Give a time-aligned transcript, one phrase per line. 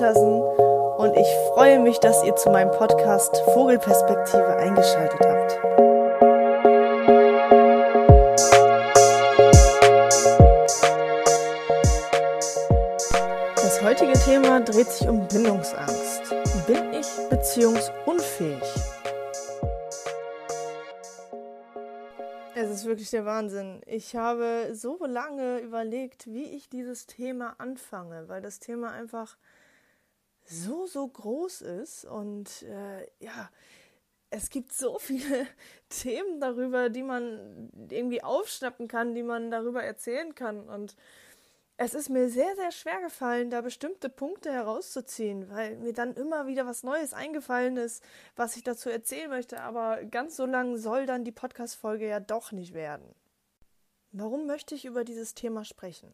[0.00, 0.40] Waltersen
[0.96, 5.58] und ich freue mich, dass ihr zu meinem Podcast Vogelperspektive eingeschaltet habt.
[13.56, 16.34] Das heutige Thema dreht sich um Bindungsangst.
[16.66, 18.62] Bin ich beziehungsunfähig?
[22.54, 23.82] Es ist wirklich der Wahnsinn.
[23.86, 29.36] Ich habe so lange überlegt, wie ich dieses Thema anfange, weil das Thema einfach
[30.50, 33.50] so, so groß ist und äh, ja,
[34.30, 35.46] es gibt so viele
[35.88, 40.96] Themen darüber, die man irgendwie aufschnappen kann, die man darüber erzählen kann und
[41.82, 46.46] es ist mir sehr, sehr schwer gefallen, da bestimmte Punkte herauszuziehen, weil mir dann immer
[46.46, 48.04] wieder was Neues eingefallen ist,
[48.36, 49.62] was ich dazu erzählen möchte.
[49.62, 53.14] Aber ganz so lang soll dann die Podcast-Folge ja doch nicht werden.
[54.12, 56.12] Warum möchte ich über dieses Thema sprechen?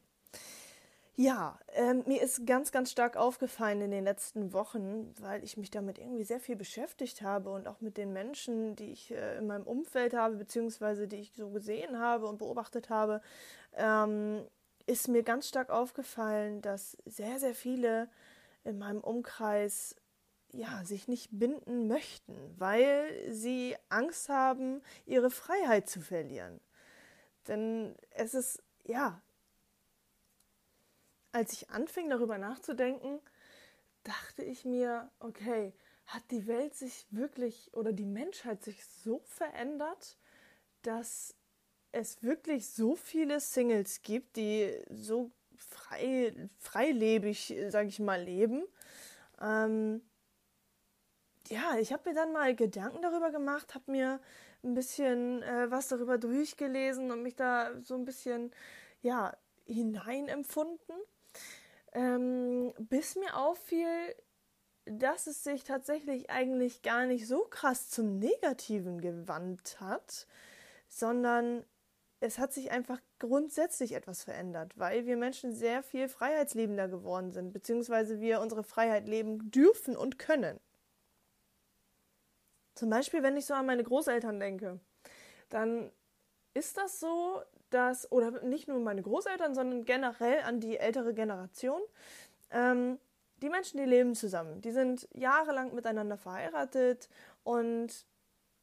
[1.18, 5.70] Ja, ähm, mir ist ganz, ganz stark aufgefallen in den letzten Wochen, weil ich mich
[5.70, 9.46] damit irgendwie sehr viel beschäftigt habe und auch mit den Menschen, die ich äh, in
[9.46, 13.22] meinem Umfeld habe, beziehungsweise die ich so gesehen habe und beobachtet habe,
[13.76, 14.46] ähm,
[14.86, 18.10] ist mir ganz stark aufgefallen, dass sehr, sehr viele
[18.64, 19.96] in meinem Umkreis
[20.52, 26.60] ja, sich nicht binden möchten, weil sie Angst haben, ihre Freiheit zu verlieren.
[27.48, 29.22] Denn es ist, ja,
[31.36, 33.20] als ich anfing darüber nachzudenken,
[34.04, 35.74] dachte ich mir, okay,
[36.06, 40.16] hat die Welt sich wirklich oder die Menschheit sich so verändert,
[40.80, 41.34] dass
[41.92, 48.64] es wirklich so viele Singles gibt, die so frei, freilebig, sage ich mal, leben.
[49.38, 50.00] Ähm,
[51.48, 54.20] ja, ich habe mir dann mal Gedanken darüber gemacht, habe mir
[54.64, 58.52] ein bisschen äh, was darüber durchgelesen und mich da so ein bisschen
[59.02, 60.96] ja hineinempfunden,
[61.92, 64.14] ähm, bis mir auffiel,
[64.84, 70.26] dass es sich tatsächlich eigentlich gar nicht so krass zum Negativen gewandt hat,
[70.88, 71.64] sondern
[72.20, 77.52] es hat sich einfach grundsätzlich etwas verändert, weil wir Menschen sehr viel freiheitsliebender geworden sind,
[77.52, 80.58] beziehungsweise wir unsere Freiheit leben dürfen und können.
[82.74, 84.80] Zum Beispiel, wenn ich so an meine Großeltern denke,
[85.48, 85.90] dann
[86.54, 91.80] ist das so, dass, oder nicht nur meine Großeltern, sondern generell an die ältere Generation,
[92.50, 92.98] ähm,
[93.42, 97.08] die Menschen, die leben zusammen, die sind jahrelang miteinander verheiratet
[97.44, 98.06] und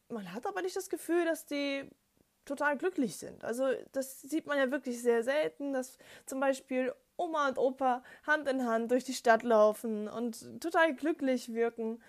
[0.09, 1.89] man hat aber nicht das Gefühl, dass die
[2.45, 3.43] total glücklich sind.
[3.43, 8.47] Also das sieht man ja wirklich sehr selten, dass zum Beispiel Oma und Opa Hand
[8.47, 12.01] in Hand durch die Stadt laufen und total glücklich wirken.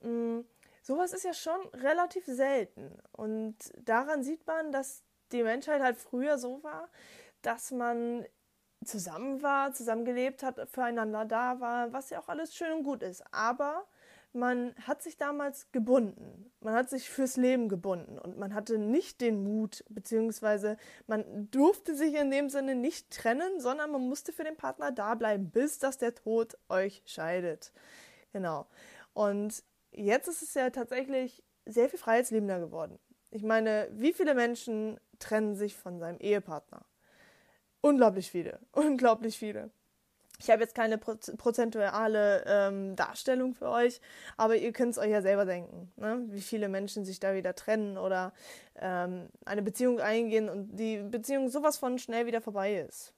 [0.00, 0.44] Mhm.
[0.82, 2.98] Sowas ist ja schon relativ selten.
[3.12, 5.02] Und daran sieht man, dass
[5.32, 6.88] die Menschheit halt früher so war,
[7.42, 8.24] dass man
[8.84, 13.22] zusammen war, zusammengelebt hat, füreinander da war, was ja auch alles schön und gut ist.
[13.32, 13.86] Aber
[14.32, 16.52] man hat sich damals gebunden.
[16.60, 20.76] Man hat sich fürs Leben gebunden und man hatte nicht den Mut, beziehungsweise
[21.06, 25.14] man durfte sich in dem Sinne nicht trennen, sondern man musste für den Partner da
[25.14, 27.72] bleiben, bis dass der Tod euch scheidet.
[28.32, 28.66] Genau.
[29.12, 32.98] Und jetzt ist es ja tatsächlich sehr viel freiheitsliebender geworden.
[33.32, 36.84] Ich meine, wie viele Menschen trennen sich von seinem Ehepartner?
[37.80, 38.60] Unglaublich viele.
[38.72, 39.70] Unglaublich viele.
[40.40, 44.00] Ich habe jetzt keine prozentuale ähm, Darstellung für euch,
[44.38, 46.24] aber ihr könnt es euch ja selber denken, ne?
[46.28, 48.32] wie viele Menschen sich da wieder trennen oder
[48.76, 53.12] ähm, eine Beziehung eingehen und die Beziehung sowas von schnell wieder vorbei ist.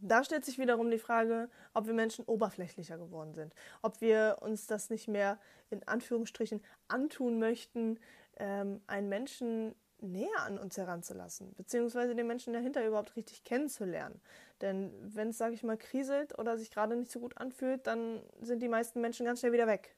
[0.00, 4.66] Da stellt sich wiederum die Frage, ob wir Menschen oberflächlicher geworden sind, ob wir uns
[4.66, 5.38] das nicht mehr
[5.70, 8.00] in Anführungsstrichen antun möchten,
[8.38, 14.20] ähm, einen Menschen näher an uns heranzulassen, beziehungsweise den Menschen dahinter überhaupt richtig kennenzulernen.
[14.60, 18.22] Denn wenn es, sage ich mal, kriselt oder sich gerade nicht so gut anfühlt, dann
[18.40, 19.96] sind die meisten Menschen ganz schnell wieder weg.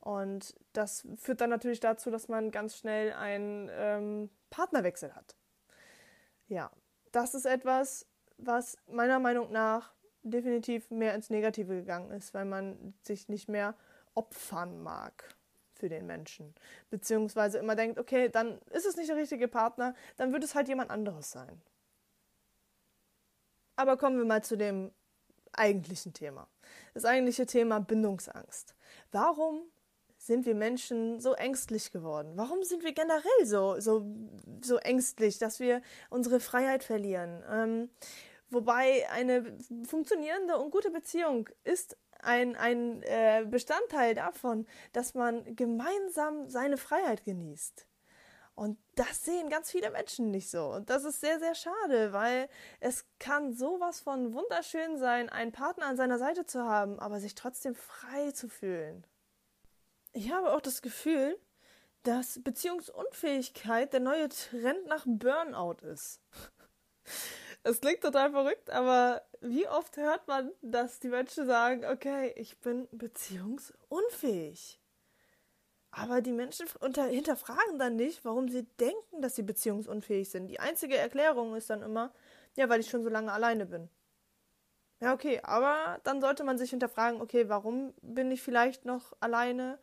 [0.00, 5.36] Und das führt dann natürlich dazu, dass man ganz schnell einen ähm, Partnerwechsel hat.
[6.48, 6.70] Ja,
[7.12, 8.06] das ist etwas,
[8.38, 9.92] was meiner Meinung nach
[10.22, 13.74] definitiv mehr ins Negative gegangen ist, weil man sich nicht mehr
[14.14, 15.34] opfern mag
[15.80, 16.54] für den Menschen.
[16.90, 20.68] Beziehungsweise immer denkt, okay, dann ist es nicht der richtige Partner, dann wird es halt
[20.68, 21.60] jemand anderes sein.
[23.76, 24.92] Aber kommen wir mal zu dem
[25.52, 26.48] eigentlichen Thema.
[26.94, 28.74] Das eigentliche Thema Bindungsangst.
[29.10, 29.62] Warum
[30.18, 32.32] sind wir Menschen so ängstlich geworden?
[32.36, 34.04] Warum sind wir generell so, so,
[34.60, 35.80] so ängstlich, dass wir
[36.10, 37.42] unsere Freiheit verlieren?
[37.50, 37.90] Ähm,
[38.50, 46.48] wobei eine funktionierende und gute Beziehung ist ein, ein äh, Bestandteil davon, dass man gemeinsam
[46.48, 47.86] seine Freiheit genießt.
[48.54, 50.66] Und das sehen ganz viele Menschen nicht so.
[50.66, 52.48] Und das ist sehr, sehr schade, weil
[52.80, 57.34] es kann sowas von wunderschön sein, einen Partner an seiner Seite zu haben, aber sich
[57.34, 59.06] trotzdem frei zu fühlen.
[60.12, 61.38] Ich habe auch das Gefühl,
[62.02, 66.20] dass Beziehungsunfähigkeit der neue Trend nach Burnout ist.
[67.62, 72.58] Es klingt total verrückt, aber wie oft hört man, dass die Menschen sagen, okay, ich
[72.60, 74.80] bin beziehungsunfähig.
[75.90, 76.66] Aber die Menschen
[77.10, 80.46] hinterfragen dann nicht, warum sie denken, dass sie beziehungsunfähig sind.
[80.46, 82.12] Die einzige Erklärung ist dann immer,
[82.56, 83.90] ja, weil ich schon so lange alleine bin.
[85.00, 89.78] Ja, okay, aber dann sollte man sich hinterfragen, okay, warum bin ich vielleicht noch alleine?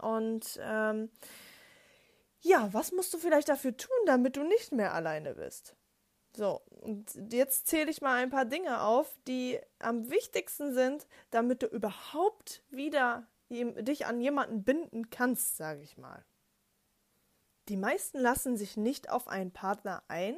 [0.00, 1.10] Und ähm,
[2.40, 5.76] ja, was musst du vielleicht dafür tun, damit du nicht mehr alleine bist?
[6.36, 11.62] So, und jetzt zähle ich mal ein paar Dinge auf, die am wichtigsten sind, damit
[11.62, 16.24] du überhaupt wieder dich an jemanden binden kannst, sage ich mal.
[17.68, 20.36] Die meisten lassen sich nicht auf einen Partner ein,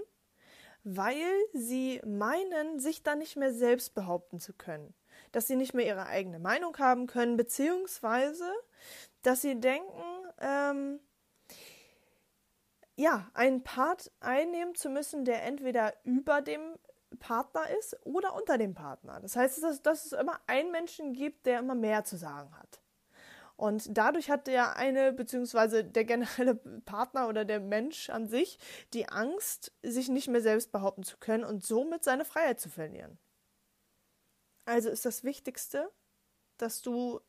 [0.84, 4.94] weil sie meinen, sich dann nicht mehr selbst behaupten zu können,
[5.32, 8.48] dass sie nicht mehr ihre eigene Meinung haben können, beziehungsweise
[9.22, 10.02] dass sie denken,
[10.38, 11.00] ähm,
[12.96, 16.76] ja, einen Part einnehmen zu müssen, der entweder über dem
[17.18, 19.20] Partner ist oder unter dem Partner.
[19.20, 22.80] Das heißt, dass, dass es immer einen Menschen gibt, der immer mehr zu sagen hat.
[23.56, 28.58] Und dadurch hat der eine, beziehungsweise der generelle Partner oder der Mensch an sich,
[28.92, 33.18] die Angst, sich nicht mehr selbst behaupten zu können und somit seine Freiheit zu verlieren.
[34.66, 35.90] Also ist das Wichtigste,
[36.58, 37.20] dass du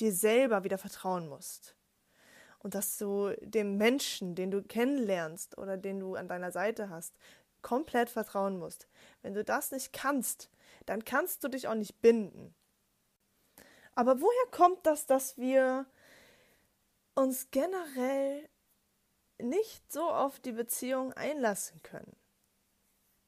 [0.00, 1.75] dir selber wieder vertrauen musst
[2.66, 7.14] und dass du dem Menschen, den du kennenlernst oder den du an deiner Seite hast,
[7.62, 8.88] komplett vertrauen musst.
[9.22, 10.50] Wenn du das nicht kannst,
[10.84, 12.56] dann kannst du dich auch nicht binden.
[13.94, 15.86] Aber woher kommt das, dass wir
[17.14, 18.48] uns generell
[19.40, 22.16] nicht so auf die Beziehung einlassen können?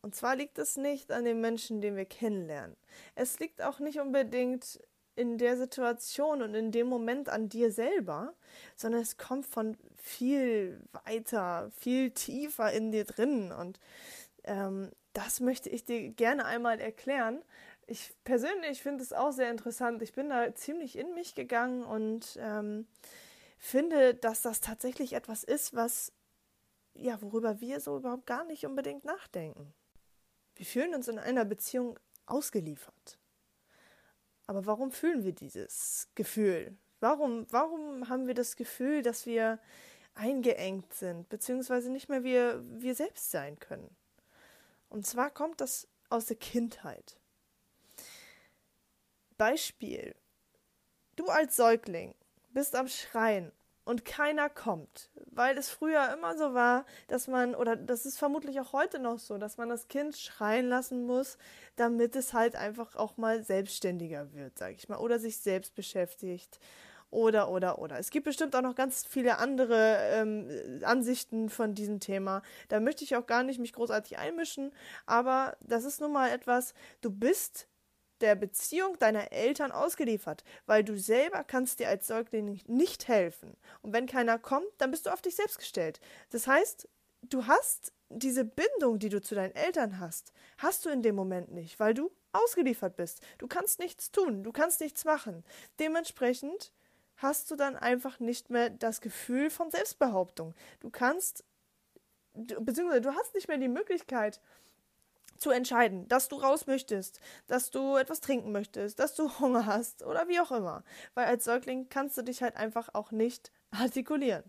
[0.02, 2.76] Und zwar liegt es nicht an den Menschen, den wir kennenlernen.
[3.14, 4.80] Es liegt auch nicht unbedingt
[5.18, 8.34] in der Situation und in dem Moment an dir selber,
[8.76, 13.50] sondern es kommt von viel weiter, viel tiefer in dir drin.
[13.50, 13.80] Und
[14.44, 17.42] ähm, das möchte ich dir gerne einmal erklären.
[17.86, 20.02] Ich persönlich finde es auch sehr interessant.
[20.02, 22.86] Ich bin da ziemlich in mich gegangen und ähm,
[23.58, 26.12] finde, dass das tatsächlich etwas ist, was
[26.94, 29.72] ja, worüber wir so überhaupt gar nicht unbedingt nachdenken.
[30.56, 33.18] Wir fühlen uns in einer Beziehung ausgeliefert.
[34.48, 36.74] Aber warum fühlen wir dieses Gefühl?
[37.00, 39.60] Warum, warum haben wir das Gefühl, dass wir
[40.14, 43.94] eingeengt sind, beziehungsweise nicht mehr wir, wir selbst sein können?
[44.88, 47.20] Und zwar kommt das aus der Kindheit.
[49.36, 50.14] Beispiel.
[51.14, 52.14] Du als Säugling
[52.48, 53.52] bist am Schreien
[53.88, 58.60] und keiner kommt, weil es früher immer so war, dass man, oder das ist vermutlich
[58.60, 61.38] auch heute noch so, dass man das Kind schreien lassen muss,
[61.76, 66.60] damit es halt einfach auch mal selbstständiger wird, sag ich mal, oder sich selbst beschäftigt.
[67.10, 67.98] Oder, oder, oder.
[67.98, 72.42] Es gibt bestimmt auch noch ganz viele andere ähm, Ansichten von diesem Thema.
[72.68, 74.70] Da möchte ich auch gar nicht mich großartig einmischen,
[75.06, 77.66] aber das ist nun mal etwas, du bist
[78.20, 83.56] der Beziehung deiner Eltern ausgeliefert, weil du selber kannst dir als Säugling nicht helfen.
[83.82, 86.00] Und wenn keiner kommt, dann bist du auf dich selbst gestellt.
[86.30, 86.88] Das heißt,
[87.22, 91.52] du hast diese Bindung, die du zu deinen Eltern hast, hast du in dem Moment
[91.52, 93.20] nicht, weil du ausgeliefert bist.
[93.38, 95.44] Du kannst nichts tun, du kannst nichts machen.
[95.78, 96.72] Dementsprechend
[97.16, 100.54] hast du dann einfach nicht mehr das Gefühl von Selbstbehauptung.
[100.80, 101.44] Du kannst,
[102.34, 104.40] beziehungsweise du hast nicht mehr die Möglichkeit,
[105.38, 110.02] zu entscheiden, dass du raus möchtest, dass du etwas trinken möchtest, dass du Hunger hast
[110.02, 110.84] oder wie auch immer.
[111.14, 114.44] Weil als Säugling kannst du dich halt einfach auch nicht artikulieren.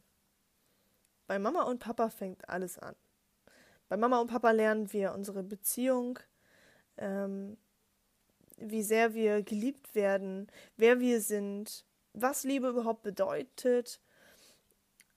[1.28, 2.96] Bei Mama und Papa fängt alles an.
[3.88, 6.20] Bei Mama und Papa lernen wir unsere Beziehung,
[6.98, 7.58] ähm,
[8.58, 14.02] wie sehr wir geliebt werden, wer wir sind, was Liebe überhaupt bedeutet,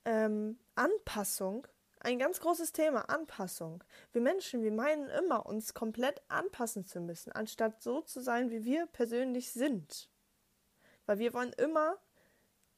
[0.05, 1.67] ähm, Anpassung
[2.03, 3.83] ein ganz großes Thema, Anpassung.
[4.11, 8.65] Wir Menschen, wir meinen immer, uns komplett anpassen zu müssen, anstatt so zu sein, wie
[8.65, 10.09] wir persönlich sind.
[11.05, 11.97] Weil wir wollen immer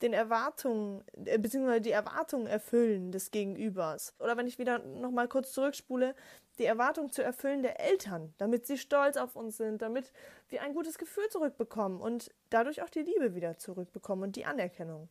[0.02, 4.14] den Erwartungen, äh, beziehungsweise die Erwartungen erfüllen des Gegenübers.
[4.20, 6.16] Oder wenn ich wieder nochmal kurz zurückspule,
[6.60, 10.12] die Erwartung zu erfüllen der Eltern, damit sie stolz auf uns sind, damit
[10.50, 15.10] wir ein gutes Gefühl zurückbekommen und dadurch auch die Liebe wieder zurückbekommen und die Anerkennung.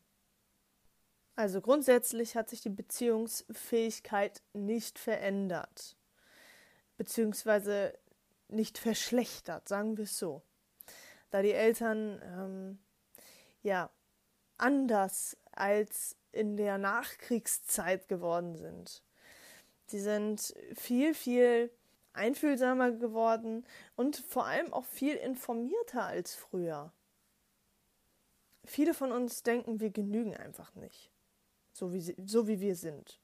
[1.37, 5.97] Also grundsätzlich hat sich die Beziehungsfähigkeit nicht verändert,
[6.97, 7.99] beziehungsweise
[8.49, 10.43] nicht verschlechtert, sagen wir es so.
[11.31, 12.79] Da die Eltern ähm,
[13.63, 13.91] ja
[14.59, 19.03] anders als in der Nachkriegszeit geworden sind.
[19.87, 21.71] Sie sind viel, viel
[22.13, 26.93] einfühlsamer geworden und vor allem auch viel informierter als früher.
[28.65, 31.11] Viele von uns denken, wir genügen einfach nicht,
[31.75, 33.21] so wie, sie, so wie wir sind.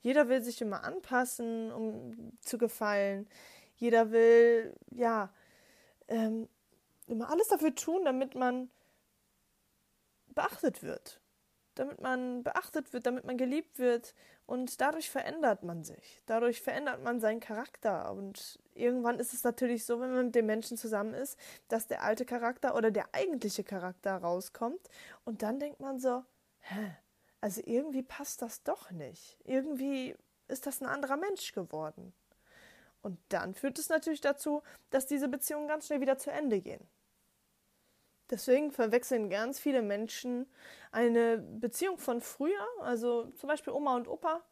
[0.00, 3.28] Jeder will sich immer anpassen, um zu gefallen.
[3.76, 5.32] Jeder will, ja,
[6.08, 6.48] ähm,
[7.06, 8.70] immer alles dafür tun, damit man
[10.34, 11.20] beachtet wird.
[11.74, 14.14] Damit man beachtet wird, damit man geliebt wird.
[14.46, 16.22] Und dadurch verändert man sich.
[16.26, 18.12] Dadurch verändert man seinen Charakter.
[18.12, 22.02] Und irgendwann ist es natürlich so, wenn man mit dem Menschen zusammen ist, dass der
[22.02, 24.88] alte Charakter oder der eigentliche Charakter rauskommt.
[25.24, 26.24] Und dann denkt man so,
[26.60, 26.96] hä?
[27.40, 29.38] Also irgendwie passt das doch nicht.
[29.44, 30.16] Irgendwie
[30.48, 32.12] ist das ein anderer Mensch geworden.
[33.02, 36.86] Und dann führt es natürlich dazu, dass diese Beziehungen ganz schnell wieder zu Ende gehen.
[38.30, 40.46] Deswegen verwechseln ganz viele Menschen
[40.90, 44.42] eine Beziehung von früher, also zum Beispiel Oma und Opa,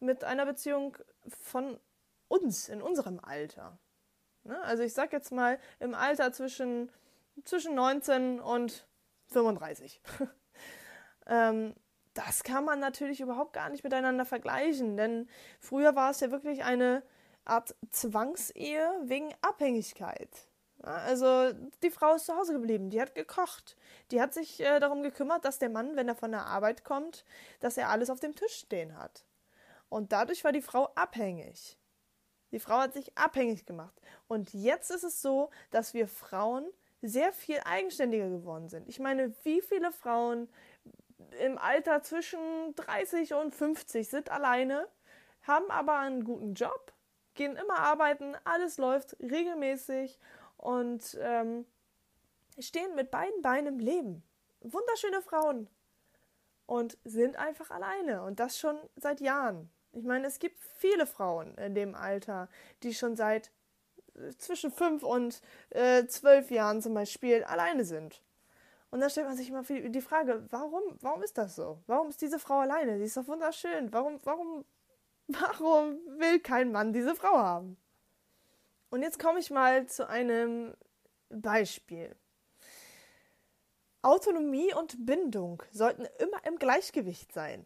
[0.00, 1.78] mit einer Beziehung von
[2.28, 3.78] uns, in unserem Alter.
[4.44, 4.60] Ne?
[4.62, 6.90] Also ich sag jetzt mal im Alter zwischen,
[7.44, 8.86] zwischen 19 und
[9.28, 10.00] 35.
[11.26, 11.74] ähm,
[12.14, 15.28] das kann man natürlich überhaupt gar nicht miteinander vergleichen, denn
[15.60, 17.02] früher war es ja wirklich eine
[17.44, 20.30] Art Zwangsehe wegen Abhängigkeit.
[20.82, 21.52] Also
[21.82, 23.76] die Frau ist zu Hause geblieben, die hat gekocht,
[24.10, 27.24] die hat sich äh, darum gekümmert, dass der Mann, wenn er von der Arbeit kommt,
[27.60, 29.24] dass er alles auf dem Tisch stehen hat.
[29.88, 31.78] Und dadurch war die Frau abhängig.
[32.50, 34.00] Die Frau hat sich abhängig gemacht.
[34.26, 36.66] Und jetzt ist es so, dass wir Frauen
[37.00, 38.88] sehr viel eigenständiger geworden sind.
[38.88, 40.48] Ich meine, wie viele Frauen
[41.40, 44.88] im Alter zwischen 30 und 50 sind alleine,
[45.42, 46.92] haben aber einen guten Job,
[47.34, 50.18] gehen immer arbeiten, alles läuft regelmäßig
[50.56, 51.66] und ähm,
[52.58, 54.22] stehen mit beiden Beinen im Leben.
[54.60, 55.68] Wunderschöne Frauen
[56.66, 59.70] und sind einfach alleine und das schon seit Jahren.
[59.92, 62.48] Ich meine, es gibt viele Frauen in dem Alter,
[62.82, 63.50] die schon seit
[64.14, 68.22] äh, zwischen fünf und äh, zwölf Jahren zum Beispiel alleine sind.
[68.92, 71.82] Und da stellt man sich immer die Frage, warum, warum ist das so?
[71.86, 72.98] Warum ist diese Frau alleine?
[72.98, 73.90] Sie ist doch wunderschön.
[73.90, 74.66] Warum, warum,
[75.28, 77.78] warum will kein Mann diese Frau haben?
[78.90, 80.74] Und jetzt komme ich mal zu einem
[81.30, 82.14] Beispiel.
[84.02, 87.64] Autonomie und Bindung sollten immer im Gleichgewicht sein.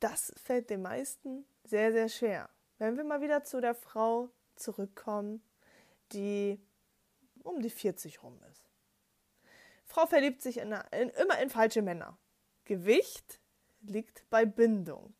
[0.00, 2.48] Das fällt den meisten sehr, sehr schwer.
[2.78, 5.42] Wenn wir mal wieder zu der Frau zurückkommen,
[6.12, 6.58] die
[7.42, 8.63] um die 40 rum ist.
[9.94, 12.18] Frau verliebt sich in, in, immer in falsche Männer.
[12.64, 13.38] Gewicht
[13.82, 15.14] liegt bei Bindung.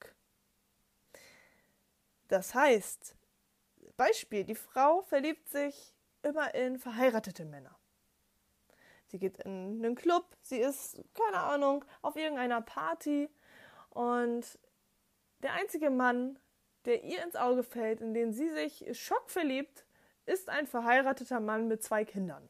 [2.27, 3.15] Das heißt,
[3.97, 7.79] Beispiel, die Frau verliebt sich immer in verheiratete Männer.
[9.07, 13.31] Sie geht in einen Club, sie ist, keine Ahnung, auf irgendeiner Party
[13.91, 14.59] und
[15.45, 16.37] der einzige Mann,
[16.85, 19.87] der ihr ins Auge fällt, in den sie sich schockverliebt,
[20.27, 22.49] ist ein verheirateter Mann mit zwei Kindern.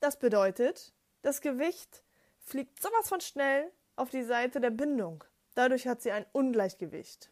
[0.00, 2.04] Das bedeutet, das Gewicht
[2.38, 5.24] fliegt sowas von schnell auf die Seite der Bindung.
[5.54, 7.30] Dadurch hat sie ein Ungleichgewicht.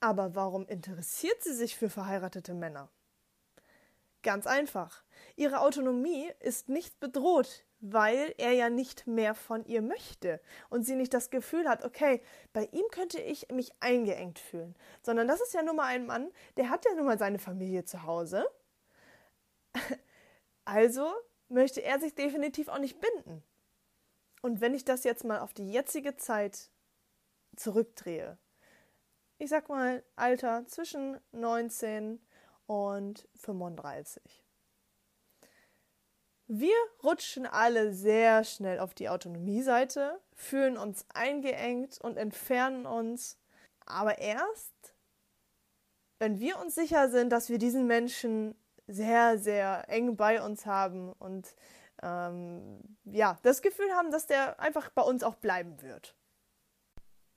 [0.00, 2.90] Aber warum interessiert sie sich für verheiratete Männer?
[4.22, 5.04] Ganz einfach.
[5.36, 10.96] Ihre Autonomie ist nicht bedroht, weil er ja nicht mehr von ihr möchte und sie
[10.96, 12.20] nicht das Gefühl hat, okay,
[12.52, 16.32] bei ihm könnte ich mich eingeengt fühlen, sondern das ist ja nun mal ein Mann,
[16.56, 18.46] der hat ja nun mal seine Familie zu Hause.
[20.68, 21.14] Also
[21.48, 23.42] möchte er sich definitiv auch nicht binden.
[24.42, 26.70] Und wenn ich das jetzt mal auf die jetzige Zeit
[27.56, 28.38] zurückdrehe,
[29.38, 32.20] ich sag mal, Alter zwischen 19
[32.66, 34.22] und 35.
[36.48, 43.36] Wir rutschen alle sehr schnell auf die Autonomie-Seite, fühlen uns eingeengt und entfernen uns.
[43.84, 44.94] Aber erst,
[46.18, 48.54] wenn wir uns sicher sind, dass wir diesen Menschen
[48.86, 51.54] sehr, sehr eng bei uns haben und
[52.02, 56.14] ähm, ja, das Gefühl haben, dass der einfach bei uns auch bleiben wird.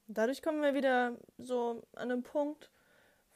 [0.07, 2.71] Dadurch kommen wir wieder so an einen Punkt,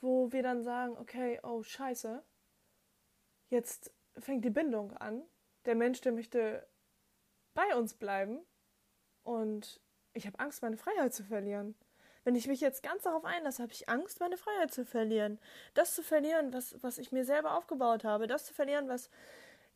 [0.01, 2.24] wo wir dann sagen, okay, oh scheiße,
[3.50, 5.24] jetzt fängt die Bindung an.
[5.65, 6.67] Der Mensch, der möchte
[7.53, 8.39] bei uns bleiben
[9.24, 9.79] und
[10.13, 11.75] ich habe Angst, meine Freiheit zu verlieren.
[12.24, 15.39] Wenn ich mich jetzt ganz darauf einlasse, habe ich Angst, meine Freiheit zu verlieren.
[15.74, 18.27] Das zu verlieren, was, was ich mir selber aufgebaut habe.
[18.27, 19.10] Das zu verlieren, was,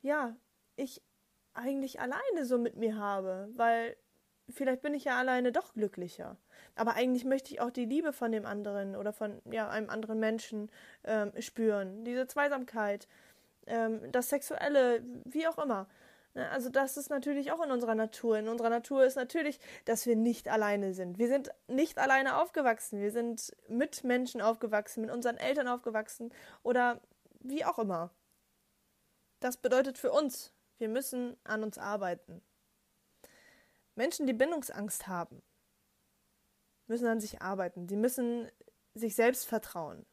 [0.01, 0.35] ja,
[0.75, 1.01] ich
[1.53, 3.49] eigentlich alleine so mit mir habe.
[3.55, 3.97] Weil
[4.49, 6.37] vielleicht bin ich ja alleine doch glücklicher.
[6.75, 10.19] Aber eigentlich möchte ich auch die Liebe von dem anderen oder von ja, einem anderen
[10.19, 10.71] Menschen
[11.03, 12.05] ähm, spüren.
[12.05, 13.07] Diese Zweisamkeit,
[13.65, 15.87] ähm, das Sexuelle, wie auch immer.
[16.37, 18.37] Ne, also das ist natürlich auch in unserer Natur.
[18.37, 21.17] In unserer Natur ist natürlich, dass wir nicht alleine sind.
[21.17, 23.01] Wir sind nicht alleine aufgewachsen.
[23.01, 27.01] Wir sind mit Menschen aufgewachsen, mit unseren Eltern aufgewachsen oder
[27.39, 28.11] wie auch immer.
[29.39, 32.43] Das bedeutet für uns, wir müssen an uns arbeiten.
[33.95, 35.41] Menschen, die Bindungsangst haben,
[36.85, 37.89] müssen an sich arbeiten.
[37.89, 38.47] Sie müssen
[38.93, 40.05] sich selbst vertrauen.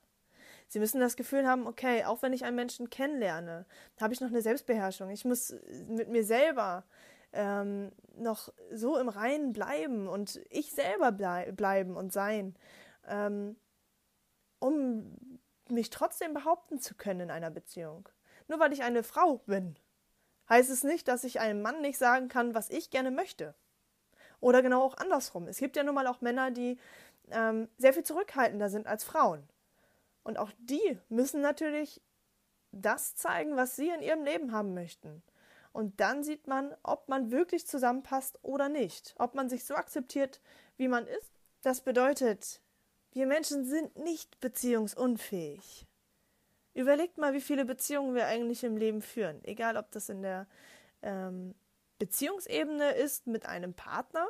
[0.69, 3.67] Sie müssen das Gefühl haben, okay, auch wenn ich einen Menschen kennenlerne,
[4.01, 5.11] habe ich noch eine Selbstbeherrschung.
[5.11, 5.55] Ich muss
[5.89, 6.85] mit mir selber
[7.33, 12.57] ähm, noch so im Reinen bleiben und ich selber blei bleiben und sein,
[13.07, 13.57] ähm,
[14.59, 18.09] um mich trotzdem behaupten zu können in einer Beziehung.
[18.49, 19.77] Nur weil ich eine Frau bin,
[20.49, 23.55] heißt es nicht, dass ich einem Mann nicht sagen kann, was ich gerne möchte.
[24.41, 25.49] Oder genau auch andersrum.
[25.49, 26.79] Es gibt ja nun mal auch Männer, die
[27.31, 29.49] ähm, sehr viel zurückhaltender sind als Frauen.
[30.25, 32.03] Und auch die müssen natürlich
[32.73, 35.23] das zeigen, was sie in ihrem Leben haben möchten.
[35.73, 40.41] Und dann sieht man, ob man wirklich zusammenpasst oder nicht, ob man sich so akzeptiert,
[40.77, 41.33] wie man ist.
[41.63, 42.61] Das bedeutet,
[43.13, 45.87] wir Menschen sind nicht beziehungsunfähig.
[46.75, 49.43] Überlegt mal, wie viele Beziehungen wir eigentlich im Leben führen.
[49.45, 50.49] Egal, ob das in der
[51.03, 51.55] ähm,
[51.99, 54.29] Beziehungsebene ist mit einem Partner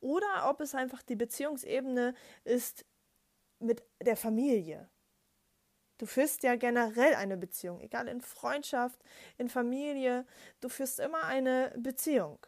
[0.00, 2.84] oder ob es einfach die Beziehungsebene ist
[3.60, 4.88] mit der Familie.
[6.00, 8.98] Du führst ja generell eine Beziehung, egal in Freundschaft,
[9.36, 10.24] in Familie,
[10.62, 12.38] du führst immer eine Beziehung.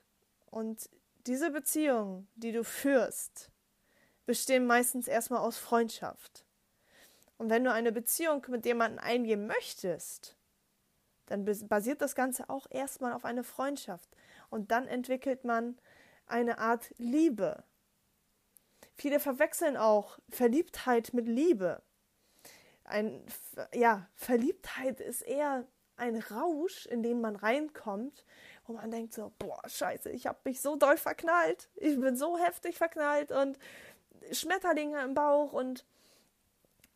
[0.46, 0.88] Und
[1.26, 3.50] diese Beziehungen, die du führst,
[4.24, 6.46] bestehen meistens erstmal aus Freundschaft.
[7.36, 10.34] Und wenn du eine Beziehung mit jemandem eingehen möchtest,
[11.26, 14.08] dann basiert das Ganze auch erstmal auf eine Freundschaft.
[14.48, 15.76] Und dann entwickelt man
[16.24, 17.64] eine Art Liebe.
[18.94, 21.82] Viele verwechseln auch Verliebtheit mit Liebe
[22.92, 23.24] ein,
[23.74, 28.24] ja, Verliebtheit ist eher ein Rausch, in den man reinkommt,
[28.66, 32.38] wo man denkt so, boah, scheiße, ich habe mich so doll verknallt, ich bin so
[32.38, 33.58] heftig verknallt und
[34.30, 35.84] Schmetterlinge im Bauch und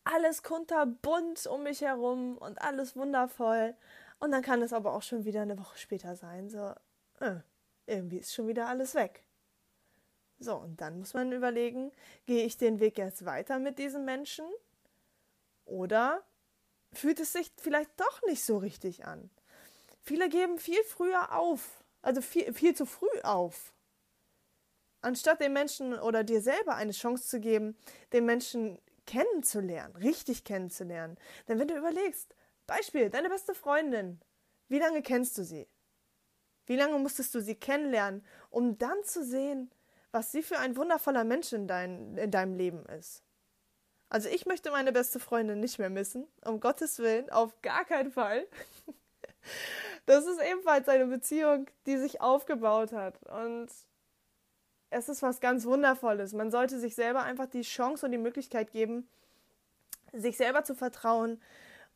[0.04, 3.74] alles kunterbunt um mich herum und alles wundervoll.
[4.18, 6.72] Und dann kann es aber auch schon wieder eine Woche später sein, so,
[7.20, 7.40] äh,
[7.86, 9.24] irgendwie ist schon wieder alles weg.
[10.38, 11.92] So, und dann muss man überlegen,
[12.26, 14.46] gehe ich den Weg jetzt weiter mit diesem Menschen
[15.66, 16.24] oder
[16.92, 19.30] fühlt es sich vielleicht doch nicht so richtig an?
[20.00, 23.74] Viele geben viel früher auf, also viel, viel zu früh auf.
[25.02, 27.76] Anstatt dem Menschen oder dir selber eine Chance zu geben,
[28.12, 31.16] den Menschen kennenzulernen, richtig kennenzulernen.
[31.48, 32.34] Denn wenn du überlegst,
[32.66, 34.20] Beispiel, deine beste Freundin,
[34.68, 35.68] wie lange kennst du sie?
[36.66, 39.70] Wie lange musstest du sie kennenlernen, um dann zu sehen,
[40.10, 43.25] was sie für ein wundervoller Mensch in, dein, in deinem Leben ist?
[44.08, 48.10] Also ich möchte meine beste Freundin nicht mehr missen, um Gottes Willen, auf gar keinen
[48.12, 48.46] Fall.
[50.06, 53.20] Das ist ebenfalls eine Beziehung, die sich aufgebaut hat.
[53.28, 53.68] Und
[54.90, 56.32] es ist was ganz Wundervolles.
[56.32, 59.08] Man sollte sich selber einfach die Chance und die Möglichkeit geben,
[60.12, 61.40] sich selber zu vertrauen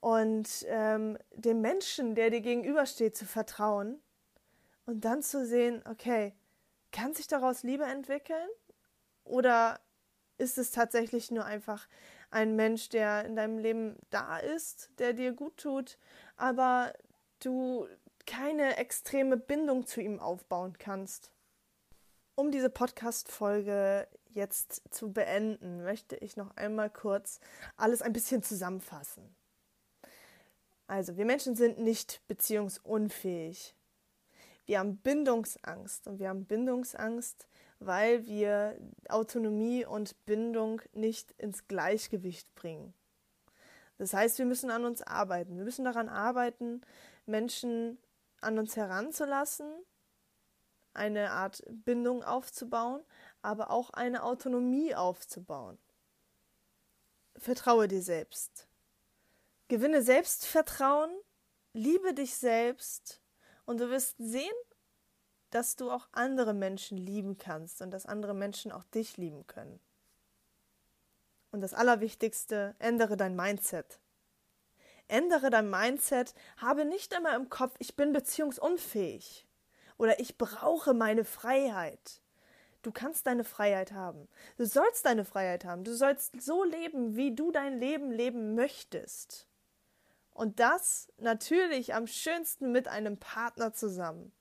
[0.00, 4.00] und ähm, dem Menschen, der dir gegenübersteht, zu vertrauen
[4.86, 6.34] und dann zu sehen, okay,
[6.92, 8.48] kann sich daraus Liebe entwickeln?
[9.24, 9.78] Oder
[10.40, 11.86] ist es tatsächlich nur einfach
[12.30, 15.98] ein Mensch, der in deinem Leben da ist, der dir gut tut,
[16.36, 16.92] aber
[17.40, 17.86] du
[18.26, 21.32] keine extreme Bindung zu ihm aufbauen kannst.
[22.34, 27.40] Um diese Podcast-Folge jetzt zu beenden, möchte ich noch einmal kurz
[27.76, 29.34] alles ein bisschen zusammenfassen.
[30.86, 33.76] Also, wir Menschen sind nicht beziehungsunfähig.
[34.66, 37.48] Wir haben Bindungsangst und wir haben Bindungsangst,
[37.80, 42.94] weil wir Autonomie und Bindung nicht ins Gleichgewicht bringen.
[43.98, 45.56] Das heißt, wir müssen an uns arbeiten.
[45.56, 46.82] Wir müssen daran arbeiten,
[47.26, 47.98] Menschen
[48.40, 49.66] an uns heranzulassen,
[50.94, 53.02] eine Art Bindung aufzubauen,
[53.42, 55.78] aber auch eine Autonomie aufzubauen.
[57.36, 58.68] Vertraue dir selbst.
[59.68, 61.10] Gewinne Selbstvertrauen,
[61.72, 63.22] liebe dich selbst
[63.66, 64.50] und du wirst sehen,
[65.50, 69.80] dass du auch andere Menschen lieben kannst und dass andere Menschen auch dich lieben können.
[71.50, 74.00] Und das Allerwichtigste, ändere dein Mindset.
[75.08, 79.46] Ändere dein Mindset, habe nicht immer im Kopf, ich bin beziehungsunfähig
[79.98, 82.22] oder ich brauche meine Freiheit.
[82.82, 84.28] Du kannst deine Freiheit haben.
[84.56, 85.84] Du sollst deine Freiheit haben.
[85.84, 89.46] Du sollst so leben, wie du dein Leben leben möchtest.
[90.32, 94.32] Und das natürlich am schönsten mit einem Partner zusammen.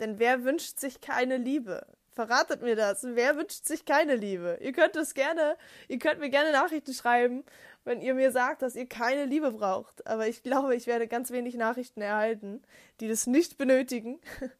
[0.00, 1.86] Denn wer wünscht sich keine Liebe?
[2.18, 3.04] Verratet mir das.
[3.04, 4.58] Wer wünscht sich keine Liebe?
[4.60, 5.56] Ihr könnt es gerne,
[5.86, 7.44] ihr könnt mir gerne Nachrichten schreiben,
[7.84, 10.04] wenn ihr mir sagt, dass ihr keine Liebe braucht.
[10.06, 12.62] Aber ich glaube, ich werde ganz wenig Nachrichten erhalten,
[12.98, 14.20] die das nicht benötigen.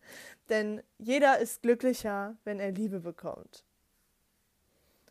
[0.49, 3.65] Denn jeder ist glücklicher, wenn er Liebe bekommt.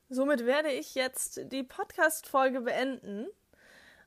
[0.10, 3.28] Somit werde ich jetzt die Podcast-Folge beenden.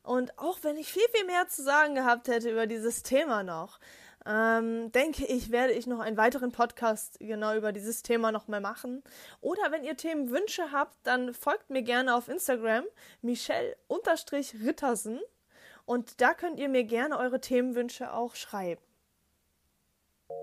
[0.02, 3.78] Und auch wenn ich viel, viel mehr zu sagen gehabt hätte über dieses Thema noch,
[4.26, 8.60] ähm, denke ich, werde ich noch einen weiteren Podcast genau über dieses Thema noch mal
[8.60, 9.02] machen.
[9.40, 12.84] Oder wenn ihr Themenwünsche habt, dann folgt mir gerne auf Instagram,
[13.22, 15.20] Michelle-Rittersen.
[15.86, 18.82] Und da könnt ihr mir gerne eure Themenwünsche auch schreiben.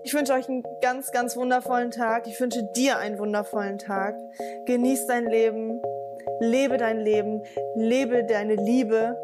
[0.04, 2.26] Ich wünsche euch einen ganz, ganz wundervollen Tag.
[2.26, 4.16] Ich wünsche dir einen wundervollen Tag.
[4.66, 5.80] Genieß dein Leben,
[6.40, 7.42] lebe dein Leben,
[7.74, 9.16] lebe deine Liebe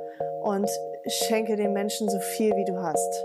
[0.42, 0.70] und
[1.06, 3.24] schenke den Menschen so viel, wie du hast.